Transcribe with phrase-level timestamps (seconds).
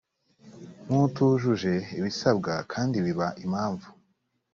[0.85, 3.87] nk utujuje ibisabwa kandi biba impamvu